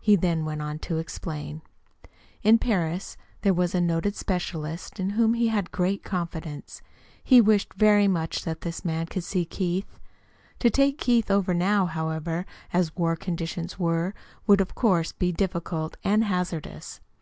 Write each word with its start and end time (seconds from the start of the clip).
He 0.00 0.16
then 0.16 0.46
went 0.46 0.62
on 0.62 0.78
to 0.78 0.96
explain. 0.96 1.60
In 2.42 2.56
Paris 2.58 3.18
there 3.42 3.52
was 3.52 3.74
a 3.74 3.82
noted 3.82 4.16
specialist 4.16 4.98
in 4.98 5.10
whom 5.10 5.34
he 5.34 5.48
had 5.48 5.70
great 5.70 6.02
confidence. 6.02 6.80
He 7.22 7.42
wished 7.42 7.74
very 7.74 8.08
much 8.08 8.46
that 8.46 8.62
this 8.62 8.82
man 8.82 9.04
could 9.08 9.24
see 9.24 9.44
Keith. 9.44 10.00
To 10.60 10.70
take 10.70 10.96
Keith 10.96 11.30
over 11.30 11.52
now, 11.52 11.84
however, 11.84 12.46
as 12.72 12.96
war 12.96 13.14
conditions 13.14 13.78
were, 13.78 14.14
would, 14.46 14.62
of 14.62 14.74
course, 14.74 15.12
be 15.12 15.32
difficult 15.32 15.98
and 16.02 16.24
hazardous. 16.24 17.02